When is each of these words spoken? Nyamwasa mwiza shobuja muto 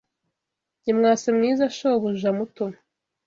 Nyamwasa 0.83 1.27
mwiza 1.37 1.65
shobuja 1.77 2.29
muto 2.37 2.65